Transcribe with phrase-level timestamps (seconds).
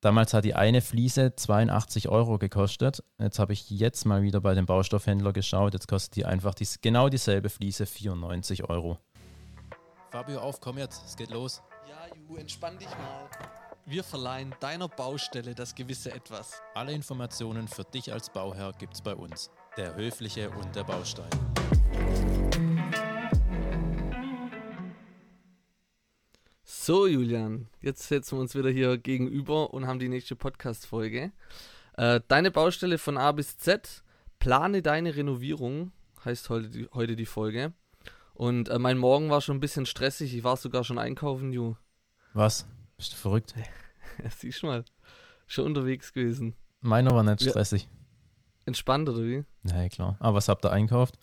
[0.00, 3.02] Damals hat die eine Fliese 82 Euro gekostet.
[3.18, 5.74] Jetzt habe ich jetzt mal wieder bei dem Baustoffhändler geschaut.
[5.74, 8.98] Jetzt kostet die einfach die, genau dieselbe Fliese 94 Euro.
[10.10, 11.62] Fabio, auf, komm jetzt, es geht los.
[11.86, 13.28] Ja, Ju, entspann dich mal.
[13.84, 16.62] Wir verleihen deiner Baustelle das gewisse Etwas.
[16.74, 19.50] Alle Informationen für dich als Bauherr gibt's bei uns.
[19.76, 21.49] Der Höfliche und der Baustein.
[26.72, 31.32] So, Julian, jetzt setzen wir uns wieder hier gegenüber und haben die nächste Podcast-Folge.
[31.96, 34.04] Äh, deine Baustelle von A bis Z,
[34.38, 35.90] plane deine Renovierung,
[36.24, 37.72] heißt heute die, heute die Folge.
[38.34, 41.74] Und äh, mein Morgen war schon ein bisschen stressig, ich war sogar schon einkaufen, Ju.
[42.34, 42.68] Was?
[42.96, 43.52] Bist du verrückt?
[44.22, 44.84] Ja, siehst du mal,
[45.48, 46.54] schon unterwegs gewesen.
[46.82, 47.50] Meiner war nicht Ja.
[47.50, 47.88] stressig.
[48.64, 49.42] Entspannt, oder wie?
[49.64, 50.16] Ja, klar.
[50.20, 51.18] Aber was habt ihr einkauft?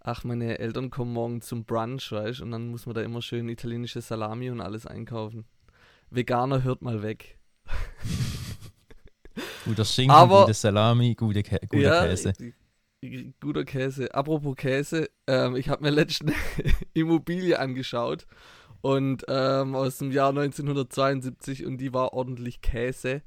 [0.00, 3.48] Ach, meine Eltern kommen morgen zum Brunch, weißt und dann muss man da immer schön
[3.48, 5.44] italienische Salami und alles einkaufen.
[6.10, 7.38] Veganer hört mal weg.
[9.64, 12.32] Guter Schinken, Aber- gute Salami, gute Kä guter ja, Käse.
[13.40, 14.12] Guter Käse.
[14.14, 16.32] Apropos Käse, ähm, ich habe mir letztens
[16.94, 18.26] Immobilie angeschaut
[18.80, 23.22] und ähm, aus dem Jahr 1972 und die war ordentlich Käse.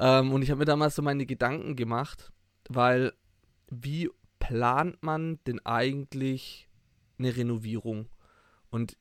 [0.00, 2.32] Ähm, und ich habe mir damals so meine Gedanken gemacht,
[2.68, 3.12] weil
[3.70, 4.10] wie
[4.48, 6.68] plant man denn eigentlich
[7.18, 8.08] eine Renovierung?
[8.70, 8.96] Und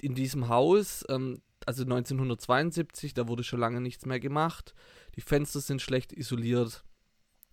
[0.00, 4.74] in diesem Haus, ähm, also 1972, da wurde schon lange nichts mehr gemacht.
[5.16, 6.84] Die Fenster sind schlecht isoliert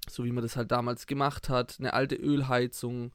[0.10, 3.12] so wie man das halt damals gemacht hat, eine alte Ölheizung,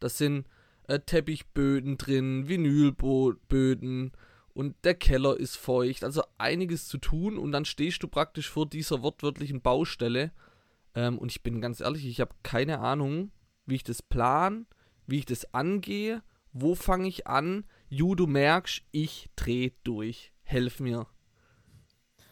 [0.00, 0.46] das sind
[0.86, 4.12] äh, Teppichböden drin, Vinylböden
[4.52, 8.66] und der Keller ist feucht, also einiges zu tun und dann stehst du praktisch vor
[8.66, 10.32] dieser wortwörtlichen Baustelle
[10.94, 13.30] ähm, und ich bin ganz ehrlich, ich habe keine Ahnung,
[13.66, 14.66] wie ich das plan,
[15.06, 20.80] wie ich das angehe, wo fange ich an, Ju, du merkst, ich dreh durch, helf
[20.80, 21.06] mir.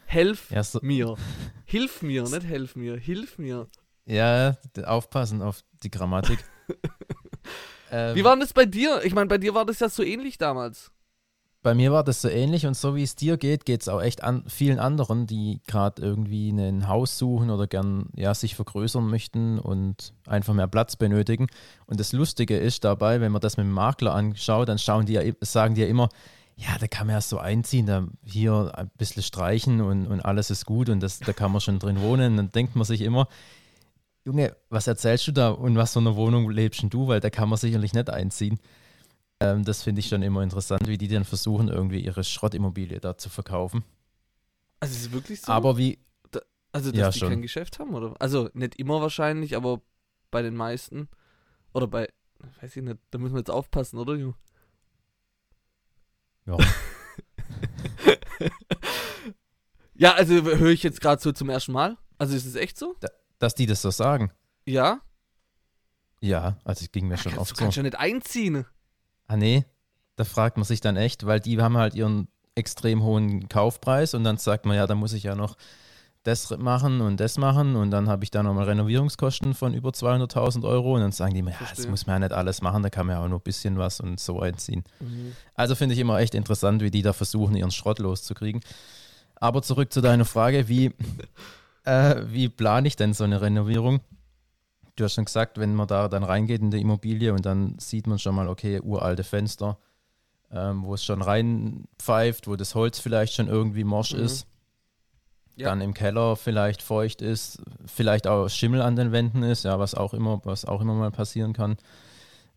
[0.07, 1.17] Helf Ja, so, mir.
[1.65, 3.69] Hilf mir, nicht helf mir, hilf mir.
[4.05, 6.39] ja, aufpassen auf die Grammatik.
[7.91, 9.03] ähm, Wie war denn das bei dir?
[9.05, 10.93] Ich meine, bei dir war das ja so ähnlich damals.
[11.63, 14.03] Bei mir war das so ähnlich und so wie es dir geht, geht es auch
[14.03, 19.09] echt an vielen anderen, die gerade irgendwie ein Haus suchen oder gern ja, sich vergrößern
[19.09, 21.47] möchten und einfach mehr Platz benötigen.
[21.87, 25.13] Und das Lustige ist dabei, wenn man das mit dem Makler anschaut, dann schauen die
[25.13, 26.09] ja, sagen die ja immer,
[26.57, 30.51] ja, da kann man ja so einziehen, da hier ein bisschen streichen und, und alles
[30.51, 32.37] ist gut und das, da kann man schon drin wohnen.
[32.39, 33.29] dann denkt man sich immer,
[34.25, 37.31] Junge, was erzählst du da und was für eine Wohnung lebst denn du, weil da
[37.31, 38.59] kann man sicherlich nicht einziehen.
[39.43, 43.17] Ähm, das finde ich schon immer interessant, wie die dann versuchen, irgendwie ihre Schrottimmobilie da
[43.17, 43.85] zu verkaufen.
[44.81, 45.53] Also ist es wirklich so?
[45.53, 45.99] Aber wie,
[46.73, 47.29] also, dass ja, die schon.
[47.29, 48.15] kein Geschäft haben, oder?
[48.19, 49.81] Also nicht immer wahrscheinlich, aber
[50.31, 51.09] bei den meisten.
[51.75, 52.09] Oder bei,
[52.61, 54.17] weiß ich nicht, da müssen wir jetzt aufpassen, oder?
[54.17, 54.35] Ja,
[59.95, 61.97] Ja, also höre ich jetzt gerade so zum ersten Mal.
[62.19, 62.97] Also ist es echt so?
[63.39, 64.33] dass die das so sagen.
[64.65, 65.01] Ja?
[66.21, 67.63] Ja, also es ging mir schon Kannst, oft du so.
[67.65, 68.65] kannst ja nicht einziehen.
[69.27, 69.65] Ah nee,
[70.17, 74.25] da fragt man sich dann echt, weil die haben halt ihren extrem hohen Kaufpreis und
[74.25, 75.57] dann sagt man, ja, da muss ich ja noch
[76.23, 80.65] das machen und das machen und dann habe ich da nochmal Renovierungskosten von über 200.000
[80.65, 82.91] Euro und dann sagen die mir, ja, das muss man ja nicht alles machen, da
[82.91, 84.85] kann man ja auch nur ein bisschen was und so einziehen.
[85.01, 85.35] Mhm.
[85.55, 88.61] Also finde ich immer echt interessant, wie die da versuchen, ihren Schrott loszukriegen.
[89.35, 90.93] Aber zurück zu deiner Frage, wie,
[91.85, 94.01] äh, wie plane ich denn so eine Renovierung?
[94.97, 98.07] Du hast schon gesagt, wenn man da dann reingeht in die Immobilie und dann sieht
[98.07, 99.79] man schon mal, okay, uralte Fenster,
[100.51, 104.21] ähm, wo es schon reinpfeift, wo das Holz vielleicht schon irgendwie morsch Mhm.
[104.25, 104.47] ist.
[105.57, 105.69] Ja.
[105.69, 109.95] Dann im Keller vielleicht feucht ist, vielleicht auch Schimmel an den Wänden ist, ja, was
[109.95, 111.77] auch immer, was auch immer mal passieren kann.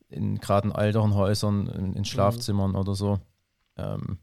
[0.09, 3.19] In gerade in älteren Häusern, in, in Schlafzimmern oder so.
[3.77, 4.19] Ähm,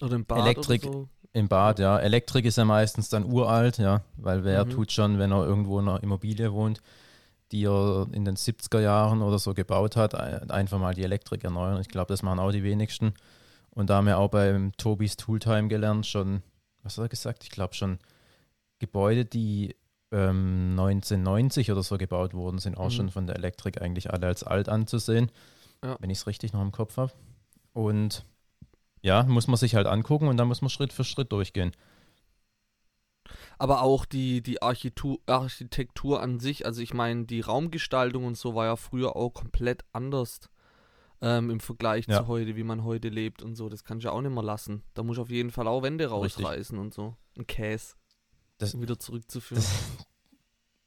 [0.00, 1.08] Oder im Bad Elektrik- so.
[1.32, 1.98] Im Bad, ja.
[1.98, 4.70] Elektrik ist ja meistens dann uralt, ja, weil wer Mhm.
[4.70, 6.80] tut schon, wenn er irgendwo in einer Immobilie wohnt,
[7.54, 11.44] die er in den 70er Jahren oder so gebaut hat, ein- einfach mal die Elektrik
[11.44, 11.80] erneuern.
[11.80, 13.14] Ich glaube, das machen auch die wenigsten.
[13.70, 16.42] Und da haben wir auch beim Tobis Tooltime gelernt, schon,
[16.82, 17.44] was hat er gesagt?
[17.44, 17.98] Ich glaube schon
[18.80, 19.76] Gebäude, die
[20.12, 22.90] ähm, 1990 oder so gebaut wurden, sind auch Mhm.
[22.90, 25.30] schon von der Elektrik eigentlich alle als alt anzusehen,
[25.82, 25.96] Ja.
[26.00, 27.12] wenn ich es richtig noch im Kopf habe.
[27.72, 28.24] Und
[29.02, 31.72] ja, muss man sich halt angucken und dann muss man Schritt für Schritt durchgehen.
[33.58, 38.54] Aber auch die, die Architektur, Architektur an sich, also ich meine, die Raumgestaltung und so
[38.54, 40.40] war ja früher auch komplett anders
[41.22, 42.18] ähm, im Vergleich Ja.
[42.22, 43.68] zu heute, wie man heute lebt und so.
[43.68, 44.82] Das kannst du ja auch nicht mehr lassen.
[44.94, 46.44] Da muss ich auf jeden Fall auch Wände Richtig.
[46.44, 47.16] rausreißen und so.
[47.38, 47.94] Ein Käse.
[48.58, 49.62] Das- um wieder zurückzuführen.
[49.62, 50.06] Das,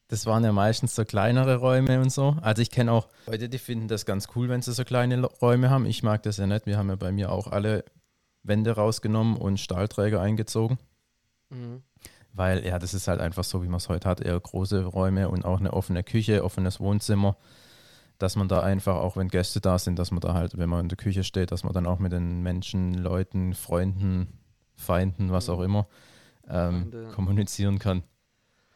[0.09, 2.37] das waren ja meistens so kleinere Räume und so.
[2.41, 5.69] Also ich kenne auch Leute, die finden das ganz cool, wenn sie so kleine Räume
[5.69, 5.85] haben.
[5.85, 6.65] Ich mag das ja nicht.
[6.65, 7.83] Wir haben ja bei mir auch alle
[8.43, 10.77] Wände rausgenommen und Stahlträger eingezogen.
[11.49, 11.81] Mhm.
[12.37, 15.27] Weil, ja, das ist halt einfach so, wie man es heute hat, eher große Räume
[15.29, 17.35] und auch eine offene Küche, offenes Wohnzimmer,
[18.19, 20.81] dass man da einfach, auch wenn Gäste da sind, dass man da halt, wenn man
[20.81, 24.39] in der Küche steht, dass man dann auch mit den Menschen, Leuten, Freunden,
[24.75, 25.87] Feinden, was auch immer,
[26.47, 28.03] ähm, kommunizieren kann.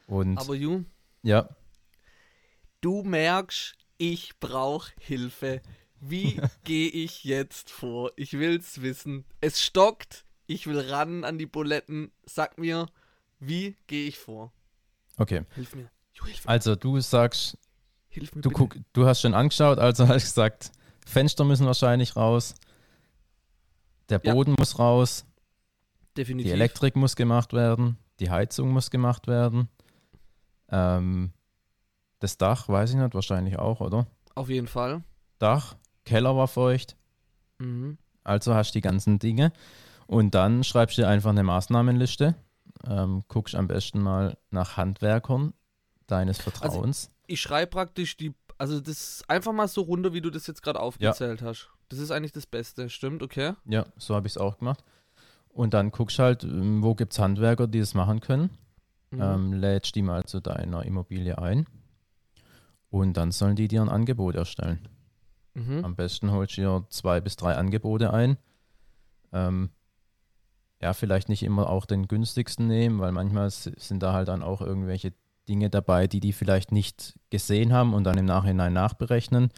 [0.07, 0.83] Und, Aber Ju,
[1.21, 1.47] ja.
[2.81, 5.61] Du merkst, ich brauche Hilfe.
[5.99, 8.11] Wie gehe ich jetzt vor?
[8.15, 9.23] Ich will's wissen.
[9.39, 10.25] Es stockt.
[10.47, 12.11] Ich will ran an die Buletten.
[12.25, 12.87] Sag mir,
[13.41, 14.53] wie gehe ich vor?
[15.17, 15.43] Okay.
[15.55, 15.89] Hilf mir.
[16.13, 16.49] Jo, hilf mir.
[16.49, 17.57] Also du sagst,
[18.07, 20.71] hilf mir du, guck, du hast schon angeschaut, also hast gesagt,
[21.05, 22.55] Fenster müssen wahrscheinlich raus.
[24.09, 24.55] Der Boden ja.
[24.59, 25.25] muss raus.
[26.15, 26.49] Definitiv.
[26.49, 27.97] Die Elektrik muss gemacht werden.
[28.19, 29.69] Die Heizung muss gemacht werden.
[30.69, 31.33] Ähm,
[32.19, 34.05] das Dach, weiß ich nicht, wahrscheinlich auch, oder?
[34.35, 35.03] Auf jeden Fall.
[35.39, 36.95] Dach, Keller war feucht.
[37.57, 37.97] Mhm.
[38.23, 39.51] Also hast du die ganzen Dinge.
[40.05, 42.35] Und dann schreibst du dir einfach eine Maßnahmenliste.
[42.87, 45.53] Ähm, guckst am besten mal nach Handwerkern
[46.07, 47.07] deines also, Vertrauens.
[47.07, 50.61] Also ich schreibe praktisch die, also das einfach mal so runter, wie du das jetzt
[50.61, 51.47] gerade aufgezählt ja.
[51.47, 51.69] hast.
[51.89, 53.53] Das ist eigentlich das Beste, stimmt, okay?
[53.65, 54.83] Ja, so habe ich es auch gemacht.
[55.49, 58.49] Und dann guckst halt, ähm, wo gibt es Handwerker, die das machen können.
[59.11, 59.21] Mhm.
[59.21, 61.67] Ähm, lädst die mal zu deiner Immobilie ein.
[62.89, 64.87] Und dann sollen die dir ein Angebot erstellen.
[65.53, 65.83] Mhm.
[65.83, 68.37] Am besten holst du dir zwei bis drei Angebote ein.
[69.33, 69.69] Ähm,
[70.81, 74.61] ja, vielleicht nicht immer auch den günstigsten nehmen, weil manchmal sind da halt dann auch
[74.61, 75.13] irgendwelche
[75.47, 79.49] Dinge dabei, die die vielleicht nicht gesehen haben und dann im Nachhinein nachberechnen.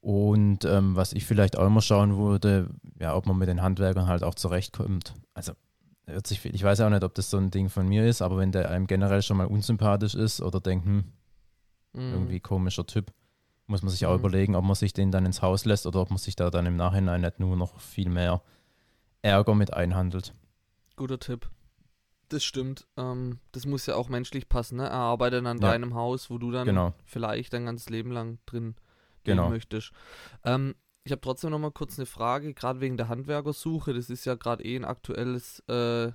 [0.00, 2.70] Und ähm, was ich vielleicht auch immer schauen würde,
[3.00, 5.14] ja, ob man mit den Handwerkern halt auch zurechtkommt.
[5.34, 5.52] Also
[6.06, 8.38] hört sich, ich weiß auch nicht, ob das so ein Ding von mir ist, aber
[8.38, 11.04] wenn der einem generell schon mal unsympathisch ist oder denkt, hm,
[11.92, 12.12] Mhm.
[12.12, 13.12] Irgendwie komischer Typ.
[13.66, 14.20] Muss man sich auch mhm.
[14.20, 16.66] überlegen, ob man sich den dann ins Haus lässt oder ob man sich da dann
[16.66, 18.40] im Nachhinein nicht nur noch viel mehr
[19.22, 20.34] Ärger mit einhandelt.
[20.96, 21.48] Guter Tipp.
[22.28, 22.86] Das stimmt.
[22.96, 24.76] Ähm, das muss ja auch menschlich passen.
[24.76, 24.84] Ne?
[24.84, 25.70] Er arbeitet an ja.
[25.70, 26.94] deinem Haus, wo du dann genau.
[27.04, 28.74] vielleicht dein ganzes Leben lang drin
[29.24, 29.48] genau.
[29.48, 29.92] möchtest.
[30.44, 30.74] Ähm,
[31.04, 33.94] ich habe trotzdem noch mal kurz eine Frage, gerade wegen der Handwerkersuche.
[33.94, 36.12] Das ist ja gerade eh ein aktuelles äh,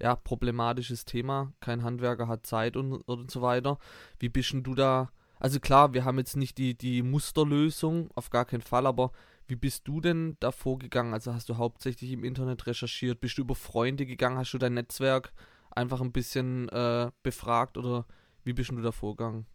[0.00, 1.52] ja, problematisches Thema.
[1.60, 3.78] Kein Handwerker hat Zeit und, und so weiter.
[4.18, 5.10] Wie bist du da?
[5.38, 9.12] Also klar, wir haben jetzt nicht die, die Musterlösung, auf gar keinen Fall, aber
[9.46, 11.14] wie bist du denn da vorgegangen?
[11.14, 13.20] Also hast du hauptsächlich im Internet recherchiert?
[13.20, 14.38] Bist du über Freunde gegangen?
[14.38, 15.32] Hast du dein Netzwerk
[15.70, 18.06] einfach ein bisschen äh, befragt oder
[18.44, 19.46] wie bist du da vorgegangen?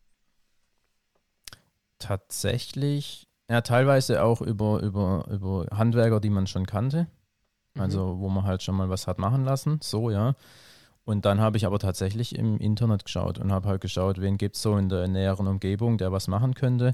[2.00, 7.08] Tatsächlich, ja, teilweise auch über, über, über Handwerker, die man schon kannte.
[7.76, 7.82] Mhm.
[7.82, 10.36] Also, wo man halt schon mal was hat machen lassen, so, ja.
[11.04, 14.56] Und dann habe ich aber tatsächlich im Internet geschaut und habe halt geschaut, wen gibt
[14.56, 16.94] es so in der näheren Umgebung, der was machen könnte.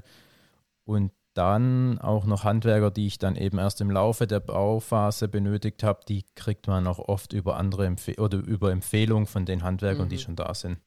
[0.84, 5.82] Und dann auch noch Handwerker, die ich dann eben erst im Laufe der Bauphase benötigt
[5.82, 10.06] habe, die kriegt man auch oft über andere Empfe oder über Empfehlungen von den Handwerkern,
[10.06, 10.10] mhm.
[10.10, 10.78] die schon da sind.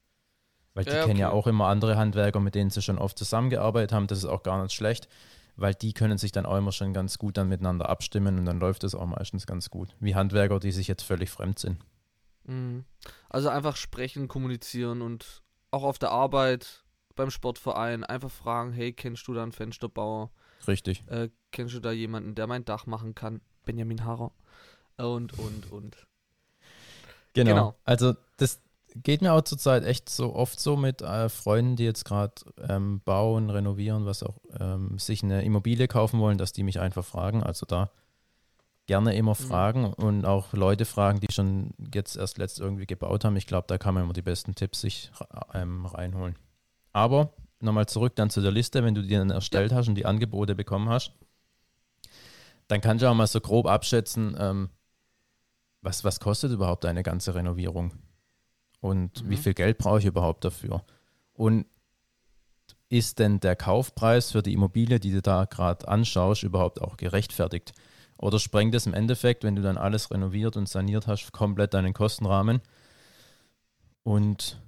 [0.73, 1.07] Weil die ja, okay.
[1.07, 4.07] kennen ja auch immer andere Handwerker, mit denen sie schon oft zusammengearbeitet haben.
[4.07, 5.07] Das ist auch gar nicht schlecht
[5.55, 8.59] weil die können sich dann auch immer schon ganz gut dann miteinander abstimmen und dann
[8.59, 9.95] läuft es auch meistens ganz gut.
[9.99, 11.77] Wie Handwerker, die sich jetzt völlig fremd sind.
[12.45, 12.85] Mhm.
[13.29, 16.83] Also einfach sprechen, kommunizieren und auch auf der Arbeit,
[17.15, 20.31] beim Sportverein, einfach fragen, hey, kennst du da einen Fensterbauer?
[20.67, 21.03] Richtig.
[21.07, 23.41] Äh, kennst du da jemanden, der mein Dach machen kann?
[23.65, 24.31] Benjamin Harrer.
[24.97, 26.07] Und, und, und.
[27.33, 27.49] Genau.
[27.49, 27.75] genau.
[27.85, 28.61] Also das,
[28.95, 32.33] geht mir auch zurzeit echt so oft so mit äh, Freunden, die jetzt gerade
[32.67, 37.05] ähm, bauen, renovieren, was auch ähm, sich eine Immobilie kaufen wollen, dass die mich einfach
[37.05, 37.43] fragen.
[37.43, 37.91] Also da
[38.87, 39.43] gerne immer mhm.
[39.43, 39.93] fragen mhm.
[39.93, 43.35] und auch Leute fragen, die schon jetzt erst letzt irgendwie gebaut haben.
[43.37, 45.11] Ich glaube, da kann man immer die besten Tipps sich
[45.53, 46.35] ähm, reinholen.
[46.93, 49.77] Aber nochmal zurück dann zu der Liste, wenn du die dann erstellt ja.
[49.77, 51.13] hast und die Angebote bekommen hast,
[52.67, 54.69] dann kannst du auch mal so grob abschätzen, ähm,
[55.81, 57.93] was, was kostet überhaupt eine ganze Renovierung?
[58.79, 59.29] Und mhm.
[59.29, 60.83] wie viel Geld brauche ich überhaupt dafür?
[61.33, 61.65] Und
[62.89, 67.73] ist denn der Kaufpreis für die Immobilie, die du da gerade anschaust, überhaupt auch gerechtfertigt?
[68.17, 71.93] Oder sprengt es im Endeffekt, wenn du dann alles renoviert und saniert hast, komplett deinen
[71.93, 72.61] Kostenrahmen
[74.03, 74.61] und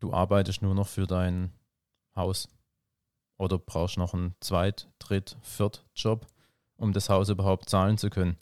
[0.00, 1.52] du arbeitest nur noch für dein
[2.16, 2.48] Haus?
[3.38, 6.26] Oder brauchst noch einen Zweit-, Dritt-, Viert-Job,
[6.76, 8.36] um das Haus überhaupt zahlen zu können?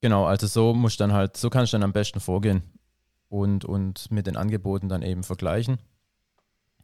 [0.00, 2.62] Genau, also so musst dann halt, so kannst du dann am besten vorgehen
[3.28, 5.78] und, und mit den Angeboten dann eben vergleichen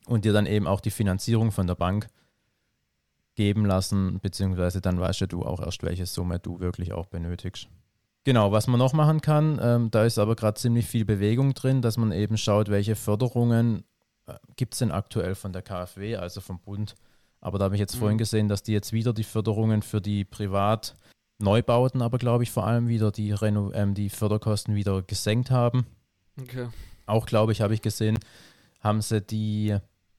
[0.07, 2.09] und dir dann eben auch die Finanzierung von der Bank
[3.35, 7.69] geben lassen, beziehungsweise dann weißt du auch erst, welche Summe du wirklich auch benötigst.
[8.25, 11.81] Genau, was man noch machen kann, ähm, da ist aber gerade ziemlich viel Bewegung drin,
[11.81, 13.85] dass man eben schaut, welche Förderungen
[14.57, 16.95] gibt es denn aktuell von der KfW, also vom Bund.
[17.41, 18.01] Aber da habe ich jetzt mhm.
[18.01, 22.67] vorhin gesehen, dass die jetzt wieder die Förderungen für die Privat-Neubauten, aber glaube ich vor
[22.67, 25.87] allem wieder die, Reno ähm, die Förderkosten wieder gesenkt haben
[26.41, 26.69] Okay.
[27.07, 28.19] Auch, glaube ich, habe ich gesehen,
[28.81, 29.77] haben sie die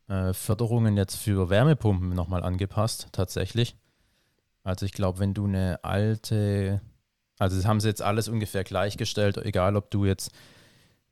[0.08, 3.76] äh, Förderungen jetzt für Wärmepumpen nochmal angepasst, tatsächlich.
[4.64, 6.82] Also ich glaube, wenn du eine alte,
[7.40, 10.32] also das haben sie jetzt alles ungefähr gleichgestellt, egal ob du jetzt,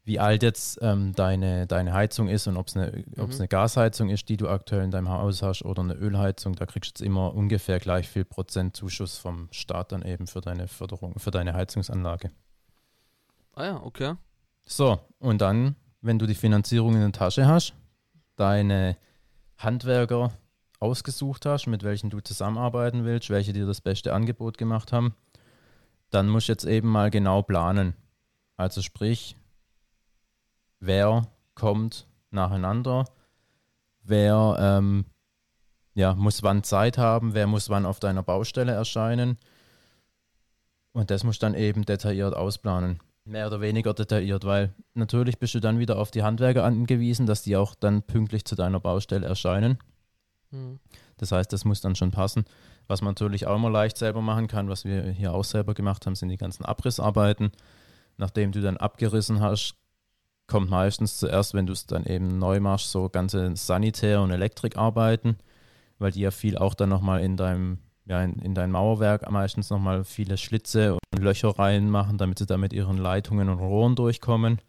[0.10, 3.32] wie alt jetzt ähm, deine, deine Heizung ist und ob es eine, Mhm.
[3.32, 6.89] eine Gasheizung ist, die du aktuell in deinem Haus hast oder eine Ölheizung, da kriegst
[6.89, 11.20] du jetzt immer ungefähr gleich viel Prozent Zuschuss vom Staat dann eben für deine Förderung,
[11.20, 12.32] für deine Heizungsanlage.
[13.54, 14.16] Ah ja, okay.
[14.66, 17.75] So, und dann, wenn du die Finanzierung in der Tasche hast,
[18.36, 18.98] deine
[19.60, 20.32] Handwerker
[20.80, 25.13] ausgesucht hast, mit welchen du zusammenarbeiten willst, welche dir das beste Angebot gemacht haben,
[26.10, 27.94] dann musst du jetzt eben mal genau planen.
[28.58, 29.36] Also sprich,
[30.79, 33.05] wer kommt nacheinander,
[34.03, 35.05] wer ähm,
[35.93, 39.38] ja, muss wann Zeit haben, wer muss wann auf deiner Baustelle erscheinen.
[40.91, 43.00] Und das musst du dann eben detailliert ausplanen.
[43.25, 47.43] Mehr oder weniger detailliert, weil natürlich bist du dann wieder auf die Handwerker angewiesen, dass
[47.43, 49.77] die auch dann pünktlich zu deiner Baustelle erscheinen.
[50.51, 50.79] Hm.
[51.17, 52.45] Das heißt, das muss dann schon passen.
[52.88, 56.05] Was man natürlich auch immer leicht selber machen kann, was wir hier auch selber gemacht
[56.05, 57.51] haben, sind die ganzen Abrissarbeiten.
[58.17, 59.75] Nachdem du dann abgerissen hast,
[60.50, 65.38] kommt meistens zuerst, wenn du es dann eben neu machst, so ganze Sanitär- und Elektrikarbeiten,
[66.00, 69.70] weil die ja viel auch dann nochmal in deinem, ja, in, in dein Mauerwerk meistens
[69.70, 74.60] nochmal viele Schlitze und Löcher reinmachen, damit sie da mit ihren Leitungen und Rohren durchkommen.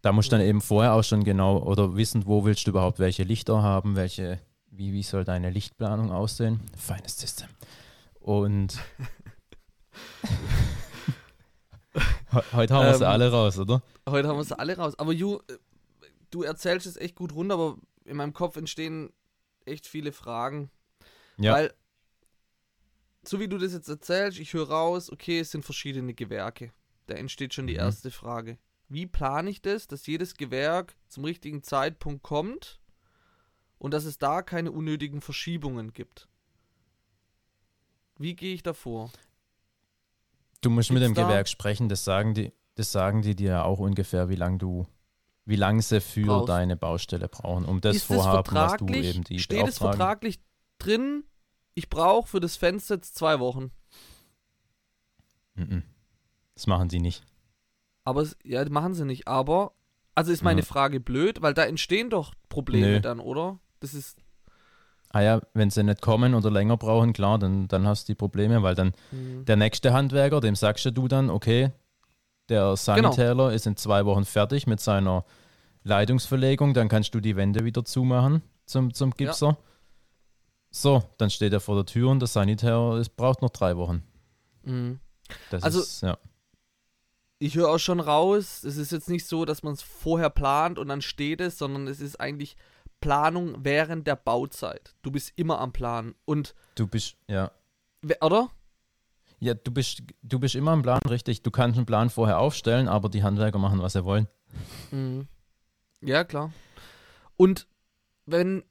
[0.00, 2.98] Da musst du dann eben vorher auch schon genau oder wissen, wo willst du überhaupt
[2.98, 6.60] welche Lichter haben, welche, wie, wie soll deine Lichtplanung aussehen.
[6.76, 7.48] Feines System.
[8.18, 8.78] Und
[12.52, 13.82] heute haben wir sie Ähm, alle raus, oder?
[14.08, 14.98] Heute haben wir sie alle raus.
[14.98, 15.58] Aber Ju, äh,
[16.30, 19.12] du erzählst es echt gut runter, aber in meinem Kopf entstehen
[19.64, 20.70] echt viele Fragen.
[21.38, 21.52] Ja.
[21.54, 21.74] Weil,
[23.24, 26.72] so wie du das jetzt erzählst, ich höre raus, okay, es sind verschiedene Gewerke.
[27.06, 27.80] Da entsteht schon die Mhm.
[27.80, 28.58] erste Frage.
[28.88, 32.80] Wie plane ich das, dass jedes Gewerk zum richtigen Zeitpunkt kommt
[33.78, 36.28] und dass es da keine unnötigen Verschiebungen gibt?
[38.18, 39.10] Wie gehe ich da vor?
[40.62, 43.62] Du musst mit dem da- Gewerk sprechen, das sagen die, das sagen die dir ja
[43.64, 44.86] auch ungefähr, wie lange du,
[45.44, 46.48] wie lange sie für Brauchst.
[46.48, 50.40] deine Baustelle brauchen, um das ist Vorhaben, was du eben die Steht es vertraglich
[50.78, 51.24] drin?
[51.74, 53.70] Ich brauche für das Fenster jetzt zwei Wochen.
[55.54, 55.82] Mhm.
[56.54, 57.22] Das machen die nicht.
[58.04, 59.26] Aber ja, machen sie nicht.
[59.26, 59.72] Aber,
[60.14, 60.66] also ist meine Ja.
[60.66, 63.00] Frage blöd, weil da entstehen doch Probleme Nö.
[63.00, 63.58] dann, oder?
[63.80, 64.18] Das ist.
[65.12, 68.16] Ah ja, wenn sie nicht kommen oder länger brauchen, klar, dann, dann hast du die
[68.16, 71.70] Probleme, weil dann hm, der nächste Handwerker, dem sagst du dann, okay,
[72.48, 75.24] der Sanitäler ist in zwei Wochen fertig mit seiner
[75.84, 79.58] Leitungsverlegung, dann kannst du die Wände wieder zumachen zum, zum Gipser.
[80.70, 84.02] So, dann steht er vor der Tür und der Sanitär ist, braucht noch drei Wochen.
[84.64, 84.98] hm.
[85.50, 86.18] Das Also- ist, ja.
[87.38, 90.78] Ich höre auch schon raus, es ist jetzt nicht so, dass man es vorher plant
[90.78, 92.56] und dann steht es, sondern es ist eigentlich
[93.02, 94.94] Planung während der Bauzeit.
[95.02, 96.14] Du bist immer am Plan.
[96.24, 97.50] Und, Du bist, ja.
[98.22, 98.48] oder?
[99.40, 101.42] Ja, du bist, du bist immer im Plan, richtig.
[101.42, 104.28] Du kannst einen Plan vorher aufstellen, aber die Handwerker machen, was sie wollen.
[104.90, 105.28] Mhm.
[106.00, 106.52] Ja, klar.
[107.36, 107.66] Und
[108.24, 108.62] wenn.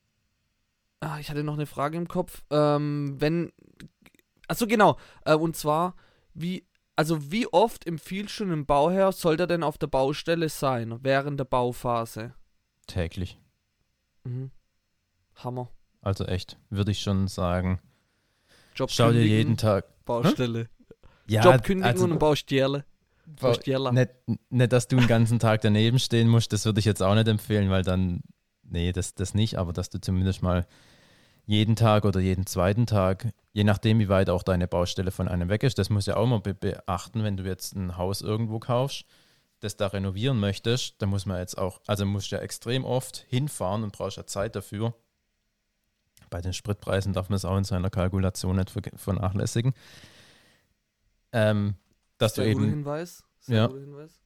[1.02, 2.44] Ah, ich hatte noch eine Frage im Kopf.
[2.50, 3.52] Ähm, wenn.
[4.48, 4.98] Achso, genau.
[5.26, 5.96] Äh, und zwar,
[6.34, 6.66] wie.
[6.96, 11.40] Also, wie oft empfiehlt schon ein Bauherr, soll der denn auf der Baustelle sein während
[11.40, 12.34] der Bauphase?
[12.88, 13.40] Täglich.
[14.24, 14.52] Mhm.
[15.36, 15.70] Hammer.
[16.02, 17.80] Also echt, würde ich schon sagen.
[18.76, 19.86] Job Schau dir jeden Tag.
[20.06, 20.70] Baustelle.
[21.28, 22.86] Ja, Job kündigen also- und Baustelle.
[23.40, 23.94] Baustelle.
[23.94, 24.12] Nicht,
[24.50, 27.28] nicht, dass du den ganzen Tag daneben stehen musst, das würde ich jetzt auch nicht
[27.28, 28.22] empfehlen, weil dann,
[28.64, 30.66] nee, das, das nicht, aber dass du zumindest mal
[31.46, 35.50] jeden Tag oder jeden zweiten Tag, je nachdem, wie weit auch deine Baustelle von einem
[35.50, 38.60] weg ist, das muss ja auch mal be beachten, wenn du jetzt ein Haus irgendwo
[38.60, 39.06] kaufst,
[39.62, 43.26] das da renovieren möchtest, da muss man jetzt auch, also musst du ja extrem oft
[43.30, 44.94] hinfahren und brauchst ja Zeit dafür.
[46.30, 49.74] Bei den Spritpreisen darf man es auch in seiner Kalkulation nicht vernachlässigen.
[51.32, 51.76] Ähm,
[52.18, 53.24] dass du Sehr guter eben Hinweis.
[53.40, 53.70] Sehr Ja.
[53.70, 54.20] Hinweis.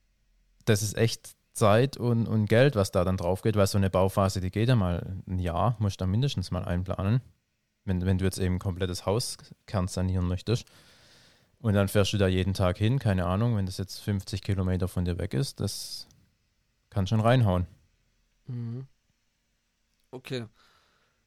[0.64, 3.90] das ist echt Zeit und, und Geld, was da dann drauf geht, weil so eine
[3.90, 7.22] Bauphase, die geht ja mal ein Jahr, musst du da mindestens mal einplanen,
[7.84, 10.66] wenn, wenn du jetzt eben ein komplettes Haus kernsanieren möchtest.
[11.60, 14.88] Und dann fährst du da jeden Tag hin, keine Ahnung, wenn das jetzt 50 Kilometer
[14.88, 16.06] von dir weg ist, das
[16.90, 17.66] kann schon reinhauen.
[18.48, 18.86] Mhm.
[20.10, 20.46] Okay.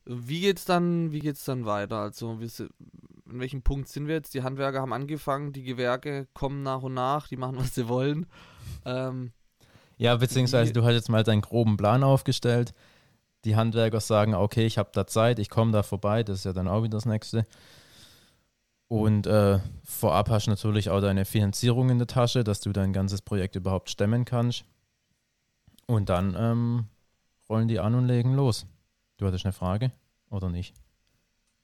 [0.06, 1.98] Wie geht's dann, wie geht's dann weiter?
[2.00, 2.50] Also, wir,
[3.32, 4.34] in welchem Punkt sind wir jetzt?
[4.34, 8.28] Die Handwerker haben angefangen, die Gewerke kommen nach und nach, die machen, was sie wollen.
[8.86, 9.34] Ähm,
[9.98, 12.74] Ja, beziehungsweise du hast jetzt mal deinen groben Plan aufgestellt.
[13.46, 16.54] Die Handwerker sagen, okay, ich habe da Zeit, ich komme da vorbei, das ist ja
[16.54, 17.46] dann auch wieder das Nächste.
[18.90, 22.92] Und äh, vorab hast du natürlich auch deine Finanzierung in der Tasche, dass du dein
[22.92, 24.66] ganzes Projekt überhaupt stemmen kannst.
[25.86, 26.86] Und dann ähm,
[27.48, 28.66] rollen die an und legen los.
[29.18, 29.92] Du hattest eine Frage
[30.32, 30.74] oder nicht?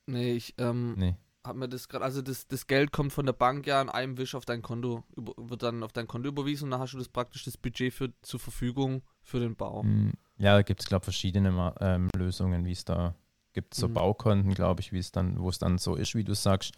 [0.05, 1.15] Nee, ich ähm, Nee.
[1.43, 4.17] hab mir das gerade, also das, das Geld kommt von der Bank ja in einem
[4.19, 6.99] Wisch auf dein Konto, über, wird dann auf dein Konto überwiesen und dann hast du
[6.99, 9.81] das praktisch das Budget für, zur Verfügung für den Bau.
[9.81, 13.15] Mm, Ja, da gibt es, glaube ich, verschiedene ähm, Lösungen, wie es da
[13.53, 13.73] gibt.
[13.73, 13.93] So Mhm.
[13.95, 16.73] Baukonten, glaube ich, wie es dann, wo es dann so ist, wie du sagst.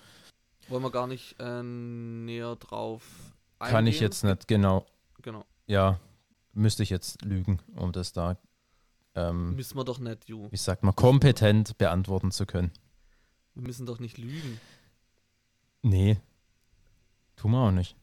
[0.69, 3.03] Wollen wir gar nicht äh, näher drauf
[3.59, 3.73] eingehen?
[3.75, 4.85] Kann ich jetzt nicht genau,
[5.21, 5.45] Genau.
[5.65, 5.99] ja,
[6.53, 8.37] müsste ich jetzt lügen, um das da,
[9.15, 10.51] ähm, Müssen wir doch nicht, Ju.
[10.51, 12.71] wie sagt man, kompetent beantworten zu können.
[13.55, 14.59] Wir müssen doch nicht lügen.
[15.81, 16.17] Nee,
[17.35, 17.95] tun wir auch nicht.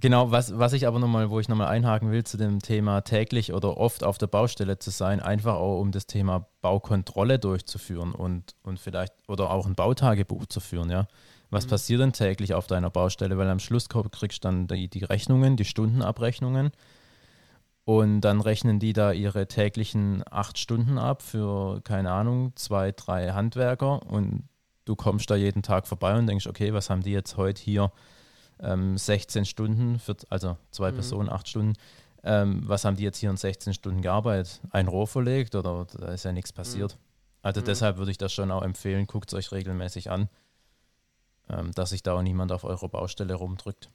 [0.00, 3.52] Genau, was, was ich aber nochmal, wo ich nochmal einhaken will zu dem Thema täglich
[3.52, 8.56] oder oft auf der Baustelle zu sein, einfach auch um das Thema Baukontrolle durchzuführen und,
[8.64, 11.06] und vielleicht oder auch ein Bautagebuch zu führen, ja.
[11.52, 11.70] Was Mhm.
[11.70, 13.36] passiert denn täglich auf deiner Baustelle?
[13.36, 16.72] Weil am Schluss kriegst du dann die, die Rechnungen, die Stundenabrechnungen
[17.84, 23.32] und dann rechnen die da ihre täglichen acht Stunden ab für, keine Ahnung, zwei, drei
[23.32, 24.48] Handwerker und
[24.86, 27.92] du kommst da jeden Tag vorbei und denkst, okay, was haben die jetzt heute hier
[28.60, 30.94] ähm, 16 Stunden, für, also zwei Mhm.
[30.94, 31.74] Personen, acht Stunden,
[32.24, 34.60] ähm, was haben die jetzt hier in 16 Stunden gearbeitet?
[34.70, 36.96] Ein Rohr verlegt oder da ist ja nichts passiert.
[37.42, 37.64] Also Mhm.
[37.64, 40.28] deshalb würde ich das schon auch empfehlen, guckt es euch regelmäßig an,
[41.48, 43.90] ähm, dass sich da auch niemand auf eurer Baustelle rumdrückt.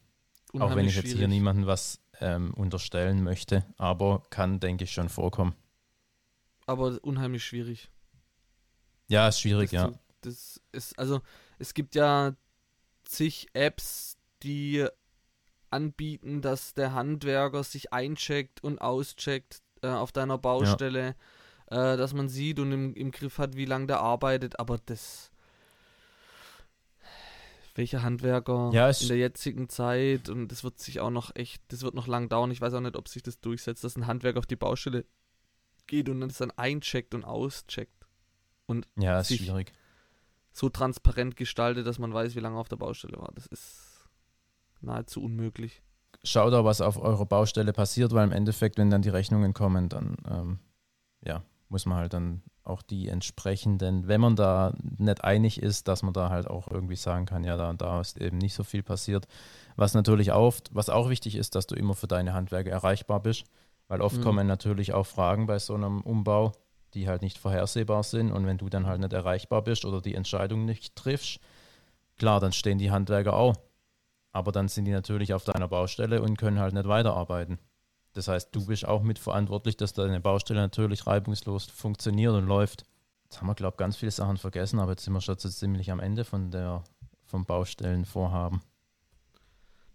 [0.53, 1.29] auch wenn Unheimlich ich jetzt hier schwierig.
[1.29, 5.55] niemandem was ähm, unterstellen möchte, aber kann, denke ich, schon vorkommen.
[6.65, 7.89] Aber unheimlich schwierig.
[9.07, 9.91] Ja, ist schwierig, das ja.
[10.21, 11.21] Das ist, also,
[11.59, 12.35] es gibt ja
[13.05, 14.85] zig Apps, die
[15.69, 21.15] anbieten, dass der Handwerker sich eincheckt und auscheckt äh, auf deiner Baustelle,
[21.67, 25.31] äh, dass man sieht und im, im Griff hat, wie lange der arbeitet, aber das.
[27.77, 31.61] Welcher Handwerker Ja, es- in der jetzigen Zeit und das wird sich auch noch echt,
[31.69, 32.51] das wird noch lang dauern.
[32.51, 35.05] Ich weiß auch nicht, ob sich das durchsetzt, dass ein Handwerker auf die Baustelle
[35.85, 38.05] geht und das dann eincheckt und auscheckt
[38.97, 39.71] Ja, ist schwierig.
[40.51, 43.31] so transparent gestaltet, dass man weiß, wie lange er auf der Baustelle war.
[43.35, 44.09] Das ist
[44.81, 45.81] nahezu unmöglich.
[46.23, 49.87] Schaut auch, was auf eurer Baustelle passiert, weil im Endeffekt, wenn dann die Rechnungen kommen,
[49.87, 50.59] dann ähm,
[51.23, 56.03] ja, muss man halt dann auch die entsprechenden, wenn man da nicht einig ist, dass
[56.03, 58.83] man da halt auch irgendwie sagen kann, ja, da, da ist eben nicht so viel
[58.83, 59.27] passiert.
[59.75, 63.45] Was natürlich oft, was auch wichtig ist, dass du immer für deine Handwerker erreichbar bist,
[63.87, 64.23] weil oft Mhm.
[64.23, 66.51] kommen natürlich auch Fragen bei so einem Umbau,
[66.93, 70.15] die halt nicht vorhersehbar sind und wenn du dann halt nicht erreichbar bist oder die
[70.15, 71.39] Entscheidung nicht triffst,
[72.17, 73.55] klar, dann stehen die Handwerker auch.
[74.31, 77.59] Aber dann sind die natürlich auf deiner Baustelle und können halt nicht weiterarbeiten.
[78.17, 82.83] Das heißt, du bist auch mitverantwortlich, dass deine Baustelle natürlich reibungslos funktioniert und läuft.
[83.25, 85.49] Jetzt haben wir, glaube ich, ganz viele Sachen vergessen, aber jetzt sind wir schon so
[85.49, 86.83] ziemlich am Ende von der,
[87.25, 88.61] vom Baustellenvorhaben.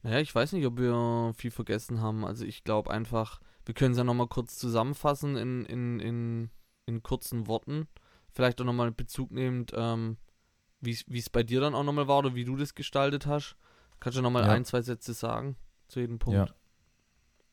[0.02, 2.24] Naja, ich weiß nicht, ob wir viel vergessen haben.
[2.24, 6.50] Also ich glaube einfach, wir können es ja nochmal kurz zusammenfassen in, in, in,
[6.86, 7.88] in kurzen Worten.
[8.30, 10.16] Vielleicht auch nochmal Bezug nehmend, ähm,
[10.80, 13.56] wie es bei dir dann auch nochmal war oder wie du das gestaltet hast.
[13.98, 14.52] Kannst du nochmal Ja.
[14.52, 15.56] ein, zwei Sätze sagen
[15.88, 16.50] zu jedem Punkt?
[16.50, 16.54] Ja.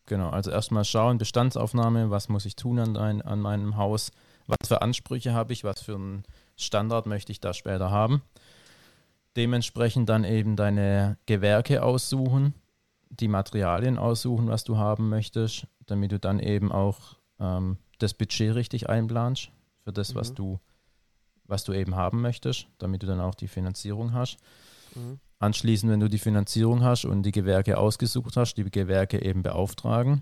[0.09, 4.11] Genau, also erstmal schauen, Bestandsaufnahme, was muss ich tun an, dein, an meinem Haus,
[4.47, 6.23] was für Ansprüche habe ich, was für einen
[6.57, 8.23] Standard möchte ich da später haben.
[9.37, 12.55] Dementsprechend dann eben deine Gewerke aussuchen,
[13.11, 18.55] die Materialien aussuchen, was du haben möchtest, damit du dann eben auch ähm, das Budget
[18.55, 19.51] richtig einplanst
[19.83, 20.35] für das, was Mhm.
[20.35, 20.59] du
[21.45, 24.37] was du eben haben möchtest, damit du dann auch die Finanzierung hast.
[24.93, 25.19] Mhm.
[25.39, 30.21] Anschließend, wenn du die Finanzierung hast und die Gewerke ausgesucht hast, die Gewerke eben beauftragen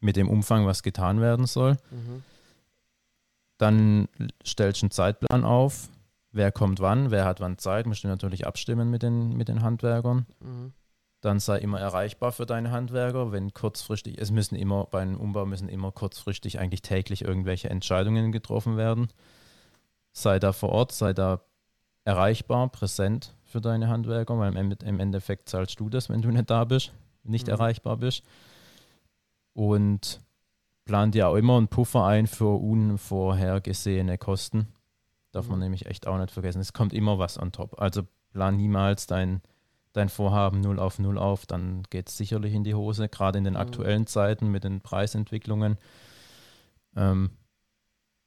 [0.00, 1.76] mit dem Umfang, was getan werden soll.
[1.90, 2.22] Mhm.
[3.58, 4.08] Dann
[4.44, 5.88] stellst du einen Zeitplan auf,
[6.32, 9.62] wer kommt wann, wer hat wann Zeit, musst du natürlich abstimmen mit den, mit den
[9.62, 10.26] Handwerkern.
[10.40, 10.72] Mhm.
[11.20, 15.44] Dann sei immer erreichbar für deine Handwerker, wenn kurzfristig, es müssen immer, bei einem Umbau
[15.44, 19.08] müssen immer kurzfristig eigentlich täglich irgendwelche Entscheidungen getroffen werden.
[20.12, 21.42] Sei da vor Ort, sei da
[22.04, 26.30] erreichbar, präsent für deine Handwerker, weil im Ende- im Endeffekt zahlst du das, wenn du
[26.30, 26.92] nicht da bist,
[27.24, 27.52] nicht Mhm.
[27.54, 28.22] erreichbar bist.
[29.52, 30.20] Und
[30.84, 34.68] plan dir auch immer einen Puffer ein für unvorhergesehene Kosten.
[35.32, 35.64] Darf man Mhm.
[35.64, 36.60] nämlich echt auch nicht vergessen.
[36.60, 37.80] Es kommt immer was on top.
[37.80, 39.42] Also plan niemals dein,
[39.92, 43.44] dein Vorhaben null auf null auf, dann geht es sicherlich in die Hose, gerade in
[43.44, 43.60] den Mhm.
[43.60, 45.78] aktuellen Zeiten mit den Preisentwicklungen.
[46.96, 47.30] Ähm,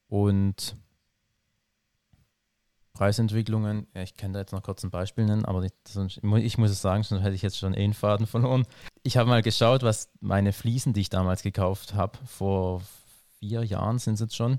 [0.07, 0.75] und
[2.93, 5.71] Preisentwicklungen, ja, ich kann da jetzt noch kurz ein Beispiel nennen, aber ich,
[6.07, 8.65] ich mu- ich muss es sagen, sonst hätte ich jetzt schon eh einen Faden verloren.
[9.03, 12.81] Ich habe mal geschaut, was meine Fliesen, die ich damals gekauft habe, vor
[13.39, 14.57] vier Jahren sind es jetzt schon,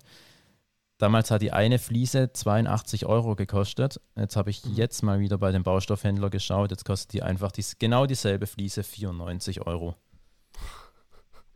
[0.98, 4.00] Damals hat die eine Fliese 82 Euro gekostet.
[4.16, 4.74] Jetzt habe ich Mhm.
[4.74, 6.70] jetzt mal wieder bei dem Baustoffhändler geschaut.
[6.70, 9.96] Jetzt kostet die einfach dies, genau dieselbe Fliese 94 Euro.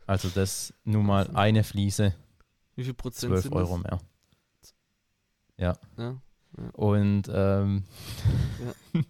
[0.05, 2.13] Also das nur mal eine Fliese,
[2.75, 3.99] Wie viel Prozent 12 sind Euro mehr.
[5.57, 5.77] Ja,
[6.73, 7.83] Und ähm,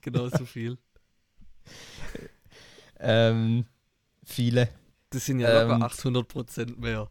[0.00, 0.78] genau so viel.
[2.98, 3.66] ähm,
[4.24, 4.68] viele.
[5.10, 7.08] Das sind ja locker Ähm, 800 Prozent mehr.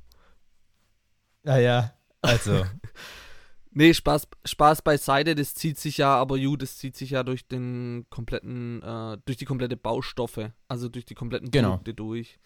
[1.43, 2.65] Naja, also
[3.71, 7.47] Nee, Spaß, Spaß beiseite, das zieht sich ja, aber ju, das zieht sich ja durch
[7.47, 11.69] den kompletten, äh, durch die komplette Baustoffe, also durch die kompletten Genau.
[11.77, 12.39] Produkte durch.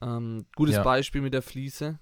[0.00, 0.82] Ähm, gutes Ja.
[0.82, 1.98] Beispiel mit der Fliese.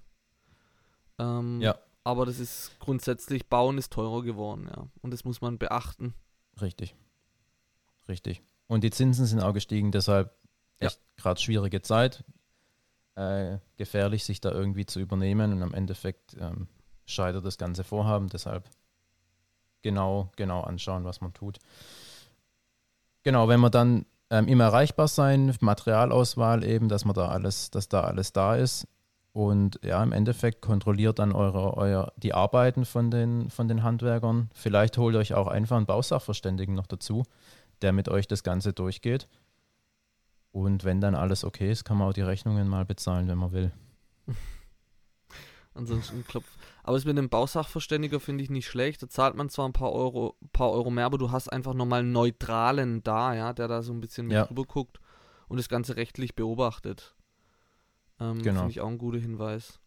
[1.19, 1.77] Ähm, Ja.
[2.03, 4.87] Aber das ist grundsätzlich, Bauen ist teurer geworden, ja.
[5.01, 6.13] Und das muss man beachten.
[6.61, 6.95] richtig.
[8.09, 8.41] Richtig.
[8.67, 10.35] Und die Zinsen sind auch gestiegen, deshalb
[10.81, 10.87] Ja.
[10.87, 12.25] echt gerade schwierige Zeit.
[13.15, 16.67] Äh, gefährlich, sich da irgendwie zu übernehmen und am Endeffekt ähm,
[17.05, 18.27] scheitert das ganze Vorhaben.
[18.27, 18.67] Deshalb
[19.83, 21.59] genau, genau anschauen, was man tut.
[23.23, 27.87] Genau, wenn man dann ähm, immer erreichbar sein, Materialauswahl eben, dass man da alles, dass
[27.87, 28.87] da alles da ist.
[29.33, 34.51] Und ja, im Endeffekt kontrolliert dann eure, euer, die Arbeiten von den, von den Handwerkern.
[34.53, 37.23] Vielleicht holt euch auch einfach einen Bausachverständigen noch dazu,
[37.81, 39.27] der mit euch das Ganze durchgeht.
[40.51, 43.51] Und wenn dann alles okay ist, kann man auch die Rechnungen mal bezahlen, wenn man
[43.51, 43.71] will.
[45.73, 46.49] Ansonsten klopft.
[46.83, 49.01] Aber das mit dem Bausachverständiger finde ich nicht schlecht.
[49.01, 52.01] Da zahlt man zwar ein paar Euro, paar Euro mehr, aber du hast einfach nochmal
[52.01, 54.45] einen Neutralen da, ja, der da so ein bisschen mit Ja.
[54.45, 54.99] drüber guckt
[55.47, 57.15] und das Ganze rechtlich beobachtet.
[58.19, 58.61] Ähm, Genau.
[58.61, 59.79] Finde ich auch ein guter Hinweis.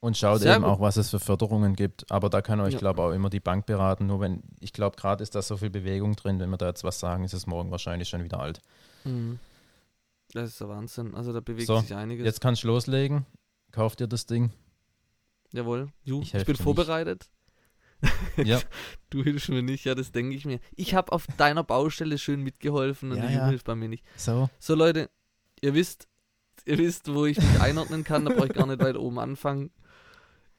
[0.00, 0.72] Und schaut Sehr eben gut.
[0.72, 2.10] auch, was es für Förderungen gibt.
[2.10, 2.80] Aber da kann euch, Ja.
[2.80, 4.06] glaube ich, auch immer die Bank beraten.
[4.06, 6.40] Nur wenn, ich glaube, gerade ist da so viel Bewegung drin.
[6.40, 8.60] Wenn wir da jetzt was sagen, ist es morgen wahrscheinlich schon wieder alt.
[9.04, 9.38] Mhm.
[10.32, 11.14] Das ist der Wahnsinn.
[11.14, 12.24] Also da bewegt So, sich einiges.
[12.24, 13.26] Jetzt kannst du loslegen.
[13.70, 14.50] Kauft ihr das Ding?
[15.52, 15.88] Jawohl.
[16.02, 17.28] Ju, Ich ich, bin vorbereitet.
[18.36, 18.60] Ja.
[19.10, 20.58] Du hilfst mir nicht, ja, das denke ich mir.
[20.74, 23.46] Ich habe auf deiner Baustelle schön mitgeholfen und Ja, Ju ja.
[23.48, 24.04] hilft bei mir nicht.
[24.16, 24.48] So.
[24.58, 25.10] So Leute,
[25.60, 26.08] ihr wisst,
[26.64, 29.70] ihr wisst, wo ich mich einordnen kann, da brauche ich gar nicht weit oben anfangen.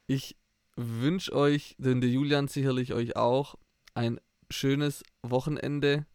[0.08, 0.36] Ich
[0.76, 3.56] wünsche euch, denn der Julian sicherlich euch auch,
[3.94, 6.06] ein schönes Wochenende,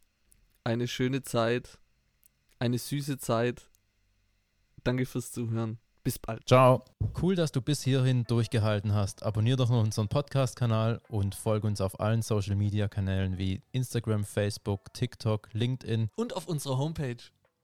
[0.63, 1.79] eine schöne Zeit,
[2.59, 3.69] eine süße Zeit.
[4.83, 5.79] Danke fürs Zuhören.
[6.03, 6.47] Bis bald.
[6.47, 6.83] Ciao.
[7.21, 9.23] Cool, dass du bis hierhin durchgehalten hast.
[9.23, 15.49] Abonnier doch noch unseren Podcast-Kanal und folge uns auf allen Social-Media-Kanälen wie Instagram, Facebook, TikTok,
[15.51, 16.09] LinkedIn.
[16.15, 17.17] Und auf unserer Homepage.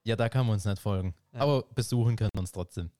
[0.05, 1.15] Ja, da kann man uns nicht folgen.
[1.33, 1.41] Ja.
[1.41, 2.91] Aber besuchen können wir uns trotzdem.